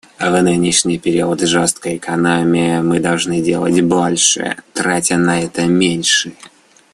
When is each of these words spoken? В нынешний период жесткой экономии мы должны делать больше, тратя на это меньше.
В 0.19 0.41
нынешний 0.41 0.97
период 0.97 1.41
жесткой 1.41 1.97
экономии 1.97 2.79
мы 2.81 2.99
должны 2.99 3.39
делать 3.39 3.81
больше, 3.81 4.55
тратя 4.73 5.17
на 5.17 5.43
это 5.43 5.67
меньше. 5.67 6.33